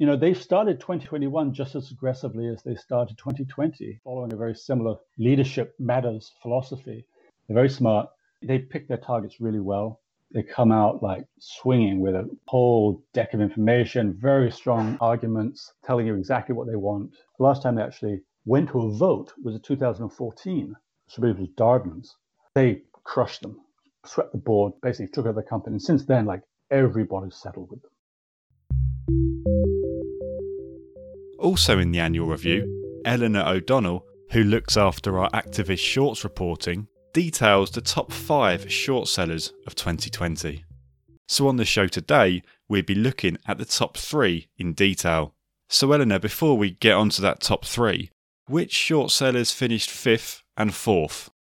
you 0.01 0.07
know, 0.07 0.17
they've 0.17 0.41
started 0.41 0.79
2021 0.79 1.53
just 1.53 1.75
as 1.75 1.91
aggressively 1.91 2.47
as 2.47 2.63
they 2.63 2.73
started 2.73 3.15
2020, 3.19 3.99
following 4.03 4.33
a 4.33 4.35
very 4.35 4.55
similar 4.55 4.95
leadership 5.19 5.75
matters 5.77 6.31
philosophy. 6.41 7.05
They're 7.47 7.53
very 7.53 7.69
smart. 7.69 8.09
They 8.41 8.57
pick 8.57 8.87
their 8.87 8.97
targets 8.97 9.39
really 9.39 9.59
well. 9.59 10.01
They 10.33 10.41
come 10.41 10.71
out 10.71 11.03
like 11.03 11.27
swinging 11.37 11.99
with 11.99 12.15
a 12.15 12.27
whole 12.47 13.03
deck 13.13 13.35
of 13.35 13.41
information, 13.41 14.17
very 14.19 14.49
strong 14.49 14.97
arguments, 15.01 15.71
telling 15.85 16.07
you 16.07 16.15
exactly 16.15 16.55
what 16.55 16.65
they 16.65 16.75
want. 16.75 17.11
The 17.37 17.43
last 17.43 17.61
time 17.61 17.75
they 17.75 17.83
actually 17.83 18.21
went 18.45 18.69
to 18.69 18.81
a 18.81 18.91
vote 18.91 19.33
was 19.43 19.53
in 19.53 19.61
2014. 19.61 20.75
I 20.75 21.21
believe 21.21 21.35
it 21.35 21.41
was 21.41 21.49
Darden's. 21.49 22.15
They 22.55 22.81
crushed 23.03 23.43
them, 23.43 23.61
swept 24.03 24.31
the 24.31 24.39
board, 24.39 24.73
basically 24.81 25.09
took 25.09 25.27
over 25.27 25.39
the 25.39 25.47
company. 25.47 25.75
And 25.75 25.81
since 25.81 26.05
then, 26.07 26.25
like 26.25 26.41
everybody's 26.71 27.35
settled 27.35 27.69
with 27.69 27.83
them. 27.83 27.90
Also 31.41 31.79
in 31.79 31.91
the 31.91 31.99
annual 31.99 32.27
review, 32.27 33.01
Eleanor 33.03 33.43
O'Donnell, 33.47 34.05
who 34.29 34.43
looks 34.43 34.77
after 34.77 35.17
our 35.17 35.29
activist 35.31 35.79
shorts 35.79 36.23
reporting, 36.23 36.87
details 37.13 37.71
the 37.71 37.81
top 37.81 38.11
five 38.11 38.71
short 38.71 39.07
sellers 39.07 39.51
of 39.65 39.73
2020. 39.73 40.63
So 41.27 41.47
on 41.47 41.57
the 41.57 41.65
show 41.65 41.87
today, 41.87 42.43
we'll 42.69 42.83
be 42.83 42.93
looking 42.93 43.37
at 43.47 43.57
the 43.57 43.65
top 43.65 43.97
three 43.97 44.49
in 44.59 44.73
detail. 44.73 45.33
So, 45.67 45.91
Eleanor, 45.91 46.19
before 46.19 46.59
we 46.59 46.71
get 46.71 46.93
on 46.93 47.09
to 47.11 47.21
that 47.21 47.39
top 47.39 47.65
three, 47.65 48.11
which 48.45 48.71
short 48.71 49.09
sellers 49.09 49.49
finished 49.49 49.89
fifth 49.89 50.43
and 50.55 50.75
fourth? 50.75 51.31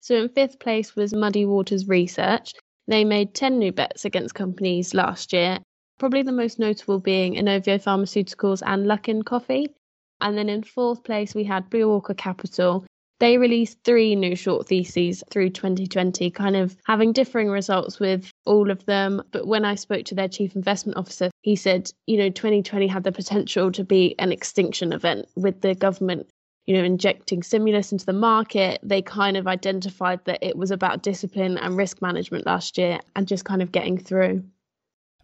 So, 0.00 0.14
in 0.14 0.30
fifth 0.30 0.58
place 0.60 0.96
was 0.96 1.12
Muddy 1.12 1.44
Waters 1.44 1.86
Research. 1.86 2.52
They 2.88 3.04
made 3.04 3.34
10 3.34 3.58
new 3.58 3.72
bets 3.72 4.06
against 4.06 4.34
companies 4.34 4.94
last 4.94 5.34
year, 5.34 5.58
probably 5.98 6.22
the 6.22 6.32
most 6.32 6.58
notable 6.58 6.98
being 6.98 7.34
Inovio 7.34 7.82
Pharmaceuticals 7.82 8.62
and 8.64 8.86
Luckin 8.86 9.24
Coffee. 9.24 9.74
And 10.20 10.36
then 10.36 10.48
in 10.48 10.62
fourth 10.62 11.04
place, 11.04 11.34
we 11.34 11.44
had 11.44 11.70
Blue 11.70 11.90
Orca 11.90 12.14
Capital. 12.14 12.84
They 13.18 13.38
released 13.38 13.78
three 13.82 14.14
new 14.14 14.36
short 14.36 14.66
theses 14.66 15.24
through 15.30 15.50
2020, 15.50 16.30
kind 16.30 16.56
of 16.56 16.76
having 16.84 17.12
differing 17.12 17.48
results 17.48 17.98
with 17.98 18.30
all 18.44 18.70
of 18.70 18.84
them. 18.84 19.22
But 19.30 19.46
when 19.46 19.64
I 19.64 19.74
spoke 19.74 20.04
to 20.06 20.14
their 20.14 20.28
chief 20.28 20.54
investment 20.54 20.98
officer, 20.98 21.30
he 21.42 21.56
said, 21.56 21.90
you 22.06 22.18
know, 22.18 22.28
2020 22.28 22.86
had 22.86 23.04
the 23.04 23.12
potential 23.12 23.72
to 23.72 23.84
be 23.84 24.14
an 24.18 24.32
extinction 24.32 24.92
event 24.92 25.26
with 25.34 25.60
the 25.62 25.74
government 25.74 26.28
you 26.66 26.74
know, 26.76 26.82
injecting 26.82 27.44
stimulus 27.44 27.92
into 27.92 28.04
the 28.04 28.12
market, 28.12 28.80
they 28.82 29.00
kind 29.00 29.36
of 29.36 29.46
identified 29.46 30.24
that 30.24 30.42
it 30.42 30.56
was 30.56 30.72
about 30.72 31.02
discipline 31.02 31.56
and 31.58 31.76
risk 31.76 32.02
management 32.02 32.44
last 32.44 32.76
year 32.76 32.98
and 33.14 33.28
just 33.28 33.44
kind 33.44 33.62
of 33.62 33.70
getting 33.70 33.96
through. 33.96 34.42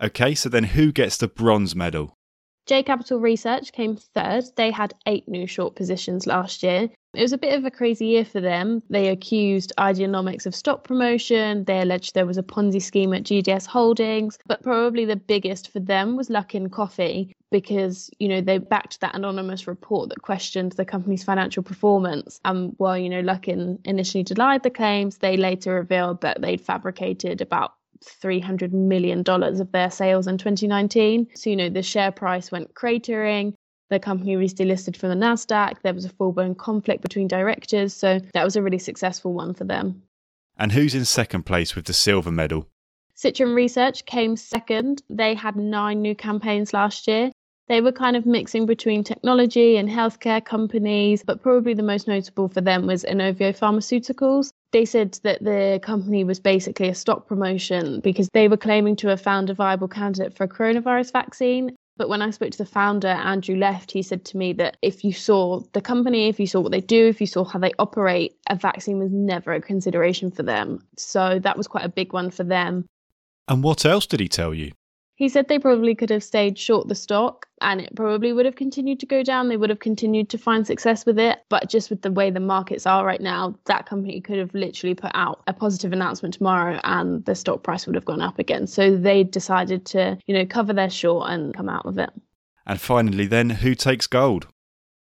Okay, 0.00 0.34
so 0.34 0.48
then 0.48 0.64
who 0.64 0.92
gets 0.92 1.16
the 1.16 1.28
bronze 1.28 1.74
medal? 1.74 2.16
J 2.66 2.84
Capital 2.84 3.18
Research 3.18 3.72
came 3.72 3.96
third. 3.96 4.44
They 4.56 4.70
had 4.70 4.94
eight 5.06 5.28
new 5.28 5.48
short 5.48 5.74
positions 5.74 6.28
last 6.28 6.62
year. 6.62 6.88
It 7.14 7.20
was 7.20 7.32
a 7.32 7.38
bit 7.38 7.58
of 7.58 7.64
a 7.64 7.70
crazy 7.70 8.06
year 8.06 8.24
for 8.24 8.40
them. 8.40 8.82
They 8.88 9.08
accused 9.08 9.72
Ideanomics 9.78 10.46
of 10.46 10.54
stock 10.54 10.84
promotion. 10.84 11.64
They 11.64 11.80
alleged 11.80 12.14
there 12.14 12.24
was 12.24 12.38
a 12.38 12.42
Ponzi 12.42 12.80
scheme 12.80 13.12
at 13.12 13.24
GDS 13.24 13.66
Holdings. 13.66 14.38
But 14.46 14.62
probably 14.62 15.04
the 15.04 15.16
biggest 15.16 15.70
for 15.72 15.80
them 15.80 16.16
was 16.16 16.30
Luckin 16.30 16.70
Coffee 16.70 17.34
because, 17.50 18.08
you 18.18 18.28
know, 18.28 18.40
they 18.40 18.58
backed 18.58 19.00
that 19.00 19.14
anonymous 19.14 19.66
report 19.66 20.08
that 20.08 20.22
questioned 20.22 20.72
the 20.72 20.86
company's 20.86 21.24
financial 21.24 21.62
performance. 21.62 22.40
Um, 22.44 22.56
and 22.56 22.74
while, 22.78 22.96
you 22.96 23.10
know, 23.10 23.22
Luckin 23.22 23.78
initially 23.84 24.24
denied 24.24 24.62
the 24.62 24.70
claims, 24.70 25.18
they 25.18 25.36
later 25.36 25.74
revealed 25.74 26.22
that 26.22 26.40
they'd 26.40 26.60
fabricated 26.60 27.42
about 27.42 27.74
$300 28.02 28.72
million 28.72 29.22
of 29.26 29.72
their 29.72 29.90
sales 29.90 30.26
in 30.26 30.38
2019. 30.38 31.28
So, 31.34 31.50
you 31.50 31.56
know, 31.56 31.68
the 31.68 31.82
share 31.82 32.12
price 32.12 32.50
went 32.50 32.74
cratering. 32.74 33.54
The 33.90 33.98
company 33.98 34.36
was 34.36 34.54
delisted 34.54 34.96
from 34.96 35.10
the 35.10 35.26
NASDAQ. 35.26 35.82
There 35.82 35.94
was 35.94 36.04
a 36.04 36.10
full 36.10 36.32
blown 36.32 36.54
conflict 36.54 37.02
between 37.02 37.28
directors. 37.28 37.94
So, 37.94 38.20
that 38.34 38.44
was 38.44 38.56
a 38.56 38.62
really 38.62 38.78
successful 38.78 39.32
one 39.32 39.54
for 39.54 39.64
them. 39.64 40.02
And 40.56 40.72
who's 40.72 40.94
in 40.94 41.04
second 41.04 41.44
place 41.44 41.74
with 41.74 41.86
the 41.86 41.92
silver 41.92 42.30
medal? 42.30 42.68
Citron 43.14 43.54
Research 43.54 44.04
came 44.06 44.36
second. 44.36 45.02
They 45.08 45.34
had 45.34 45.56
nine 45.56 46.02
new 46.02 46.14
campaigns 46.14 46.72
last 46.72 47.06
year. 47.06 47.30
They 47.68 47.80
were 47.80 47.92
kind 47.92 48.16
of 48.16 48.26
mixing 48.26 48.66
between 48.66 49.04
technology 49.04 49.76
and 49.76 49.88
healthcare 49.88 50.44
companies, 50.44 51.22
but 51.22 51.42
probably 51.42 51.74
the 51.74 51.82
most 51.82 52.08
notable 52.08 52.48
for 52.48 52.60
them 52.60 52.86
was 52.86 53.04
Inovio 53.04 53.56
Pharmaceuticals. 53.56 54.50
They 54.72 54.84
said 54.86 55.18
that 55.22 55.44
the 55.44 55.80
company 55.82 56.24
was 56.24 56.40
basically 56.40 56.88
a 56.88 56.94
stock 56.94 57.26
promotion 57.26 58.00
because 58.00 58.28
they 58.32 58.48
were 58.48 58.56
claiming 58.56 58.96
to 58.96 59.08
have 59.08 59.20
found 59.20 59.50
a 59.50 59.54
viable 59.54 59.88
candidate 59.88 60.34
for 60.34 60.44
a 60.44 60.48
coronavirus 60.48 61.12
vaccine. 61.12 61.76
But 61.98 62.08
when 62.08 62.22
I 62.22 62.30
spoke 62.30 62.50
to 62.52 62.58
the 62.58 62.64
founder, 62.64 63.08
Andrew 63.08 63.54
Left, 63.54 63.92
he 63.92 64.02
said 64.02 64.24
to 64.24 64.38
me 64.38 64.54
that 64.54 64.78
if 64.80 65.04
you 65.04 65.12
saw 65.12 65.60
the 65.74 65.82
company, 65.82 66.28
if 66.28 66.40
you 66.40 66.46
saw 66.46 66.60
what 66.60 66.72
they 66.72 66.80
do, 66.80 67.06
if 67.06 67.20
you 67.20 67.26
saw 67.26 67.44
how 67.44 67.58
they 67.58 67.72
operate, 67.78 68.34
a 68.48 68.56
vaccine 68.56 68.98
was 68.98 69.12
never 69.12 69.52
a 69.52 69.60
consideration 69.60 70.30
for 70.30 70.42
them. 70.42 70.82
So 70.96 71.38
that 71.40 71.58
was 71.58 71.68
quite 71.68 71.84
a 71.84 71.90
big 71.90 72.14
one 72.14 72.30
for 72.30 72.44
them. 72.44 72.86
And 73.48 73.62
what 73.62 73.84
else 73.84 74.06
did 74.06 74.20
he 74.20 74.28
tell 74.28 74.54
you? 74.54 74.72
He 75.14 75.28
said 75.28 75.46
they 75.46 75.58
probably 75.58 75.94
could 75.94 76.10
have 76.10 76.24
stayed 76.24 76.58
short 76.58 76.88
the 76.88 76.94
stock 76.94 77.46
and 77.60 77.80
it 77.80 77.94
probably 77.94 78.32
would 78.32 78.46
have 78.46 78.56
continued 78.56 78.98
to 79.00 79.06
go 79.06 79.22
down. 79.22 79.48
They 79.48 79.56
would 79.56 79.70
have 79.70 79.78
continued 79.78 80.28
to 80.30 80.38
find 80.38 80.66
success 80.66 81.04
with 81.04 81.18
it. 81.18 81.40
But 81.48 81.68
just 81.68 81.90
with 81.90 82.02
the 82.02 82.10
way 82.10 82.30
the 82.30 82.40
markets 82.40 82.86
are 82.86 83.04
right 83.04 83.20
now, 83.20 83.54
that 83.66 83.86
company 83.86 84.20
could 84.20 84.38
have 84.38 84.54
literally 84.54 84.94
put 84.94 85.12
out 85.14 85.42
a 85.46 85.52
positive 85.52 85.92
announcement 85.92 86.34
tomorrow 86.34 86.80
and 86.84 87.24
the 87.24 87.34
stock 87.34 87.62
price 87.62 87.86
would 87.86 87.94
have 87.94 88.06
gone 88.06 88.22
up 88.22 88.38
again. 88.38 88.66
So 88.66 88.96
they 88.96 89.22
decided 89.22 89.84
to, 89.86 90.18
you 90.26 90.34
know, 90.34 90.46
cover 90.46 90.72
their 90.72 90.90
short 90.90 91.30
and 91.30 91.54
come 91.54 91.68
out 91.68 91.86
of 91.86 91.98
it. 91.98 92.10
And 92.66 92.80
finally, 92.80 93.26
then, 93.26 93.50
who 93.50 93.74
takes 93.74 94.06
gold? 94.06 94.46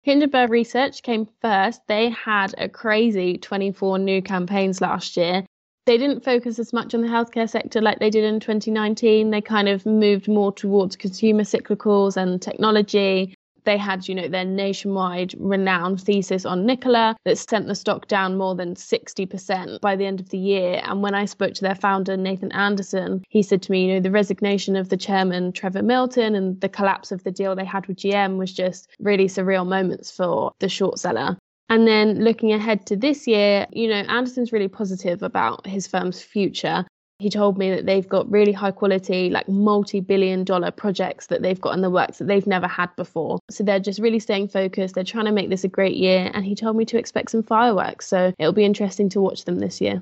Hindenburg 0.01 0.49
Research 0.49 1.03
came 1.03 1.27
first. 1.41 1.81
They 1.88 2.10
had 2.10 2.55
a 2.57 2.69
crazy 2.69 3.38
24 3.38 3.99
new 3.99 4.21
campaigns 4.21 4.81
last 4.81 5.17
year 5.17 5.45
they 5.89 5.97
didn't 5.97 6.23
focus 6.23 6.60
as 6.60 6.71
much 6.71 6.93
on 6.93 7.02
the 7.02 7.08
healthcare 7.08 7.49
sector 7.49 7.82
like 7.82 7.97
they 7.97 8.12
did 8.12 8.23
in 8.23 8.39
2019. 8.39 9.32
They 9.32 9.41
kind 9.41 9.67
of 9.67 9.88
moved 9.88 10.28
more 10.28 10.52
towards 10.52 10.95
consumer 10.95 11.41
cyclicals 11.41 12.15
and 12.15 12.39
technology. 12.39 13.34
They 13.63 13.75
had, 13.75 14.08
you 14.08 14.13
know, 14.13 14.28
their 14.28 14.45
nationwide 14.45 15.34
renowned 15.39 15.99
thesis 15.99 16.45
on 16.45 16.67
Nikola 16.67 17.17
that 17.25 17.39
sent 17.39 17.65
the 17.65 17.73
stock 17.73 18.08
down 18.08 18.38
more 18.38 18.54
than 18.54 18.75
60% 18.75 19.82
by 19.82 19.95
the 19.95 20.06
end 20.06 20.19
of 20.19 20.30
the 20.30 20.38
year. 20.38 20.80
And 20.84 21.02
when 21.02 21.15
I 21.15 21.25
spoke 21.25 21.56
to 21.56 21.63
their 21.63 21.73
founder, 21.73 22.15
Nathan 22.15 22.52
Anderson, 22.52 23.23
he 23.28 23.41
said 23.41 23.63
to 23.63 23.71
me, 23.71 23.88
you 23.88 23.95
know, 23.95 23.99
the 23.99 24.12
resignation 24.12 24.75
of 24.75 24.89
the 24.89 24.97
chairman, 24.97 25.54
Trevor 25.54 25.82
Milton, 25.82 26.36
and 26.36 26.62
the 26.62 26.69
collapse 26.69 27.12
of 27.12 27.23
the 27.23 27.32
deal 27.32 27.56
they 27.56 27.65
had 27.65 27.88
with 27.88 27.97
GM 27.97 28.38
was 28.38 28.54
just 28.54 28.89
really 28.99 29.25
surreal 29.25 29.67
moments 29.67 30.12
for 30.12 30.52
the 30.60 30.69
short 30.69 30.99
seller. 30.99 31.36
And 31.69 31.88
then 31.88 32.23
looking 32.23 32.51
ahead 32.51 32.88
to 32.88 32.95
this 32.95 33.27
year, 33.27 33.67
you 33.71 33.88
know, 33.88 33.95
Anderson's 33.95 34.51
really 34.51 34.67
positive 34.67 35.21
about 35.21 35.67
his 35.67 35.86
firm's 35.86 36.21
future. 36.21 36.86
He 37.19 37.29
told 37.29 37.58
me 37.58 37.69
that 37.69 37.86
they've 37.86 38.08
got 38.08 38.32
really 38.32 38.53
high 38.53 38.71
quality, 38.71 39.29
like 39.29 39.47
multi 39.47 39.99
billion 39.99 40.43
dollar 40.45 40.71
projects 40.71 41.27
that 41.27 41.43
they've 41.43 41.60
got 41.60 41.75
in 41.75 41.82
the 41.82 41.89
works 41.89 42.17
that 42.17 42.27
they've 42.27 42.47
never 42.47 42.67
had 42.67 42.95
before. 42.95 43.39
So 43.51 43.63
they're 43.63 43.79
just 43.79 43.99
really 43.99 44.19
staying 44.19 44.47
focused. 44.47 44.95
They're 44.95 45.03
trying 45.03 45.25
to 45.25 45.32
make 45.32 45.49
this 45.49 45.63
a 45.63 45.67
great 45.67 45.95
year. 45.95 46.32
And 46.34 46.43
he 46.43 46.55
told 46.55 46.75
me 46.75 46.86
to 46.86 46.97
expect 46.97 47.32
some 47.32 47.43
fireworks. 47.43 48.08
So 48.08 48.34
it'll 48.39 48.53
be 48.53 48.65
interesting 48.65 49.10
to 49.10 49.21
watch 49.21 49.45
them 49.45 49.60
this 49.60 49.79
year. 49.79 50.01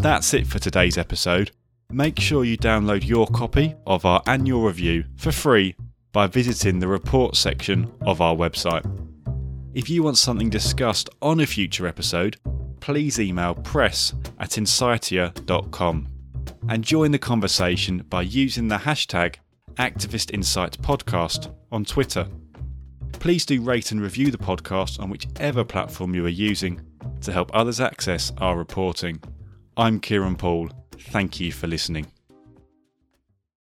That's 0.00 0.34
it 0.34 0.46
for 0.46 0.58
today's 0.58 0.98
episode. 0.98 1.52
Make 1.90 2.20
sure 2.20 2.44
you 2.44 2.58
download 2.58 3.06
your 3.06 3.28
copy 3.28 3.76
of 3.86 4.04
our 4.04 4.22
annual 4.26 4.64
review 4.64 5.04
for 5.16 5.32
free 5.32 5.74
by 6.16 6.26
visiting 6.26 6.78
the 6.78 6.88
report 6.88 7.36
section 7.36 7.92
of 8.00 8.22
our 8.22 8.34
website. 8.34 8.82
If 9.74 9.90
you 9.90 10.02
want 10.02 10.16
something 10.16 10.48
discussed 10.48 11.10
on 11.20 11.40
a 11.40 11.46
future 11.46 11.86
episode, 11.86 12.38
please 12.80 13.20
email 13.20 13.54
press 13.54 14.14
at 14.38 14.52
insightia.com 14.52 16.08
and 16.70 16.82
join 16.82 17.10
the 17.10 17.18
conversation 17.18 18.02
by 18.08 18.22
using 18.22 18.68
the 18.68 18.78
hashtag 18.78 19.34
Activist 19.74 20.30
Podcast 20.78 21.54
on 21.70 21.84
Twitter. 21.84 22.26
Please 23.12 23.44
do 23.44 23.60
rate 23.60 23.92
and 23.92 24.00
review 24.00 24.30
the 24.30 24.38
podcast 24.38 24.98
on 24.98 25.10
whichever 25.10 25.64
platform 25.64 26.14
you 26.14 26.24
are 26.24 26.30
using 26.30 26.80
to 27.20 27.30
help 27.30 27.50
others 27.52 27.78
access 27.78 28.32
our 28.38 28.56
reporting. 28.56 29.22
I'm 29.76 30.00
Kieran 30.00 30.36
Poole. 30.36 30.70
Thank 30.98 31.40
you 31.40 31.52
for 31.52 31.66
listening. 31.66 32.06